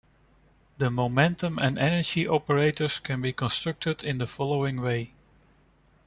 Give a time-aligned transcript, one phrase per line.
[0.79, 5.13] The momentum and energy operators can be constructed in the following way.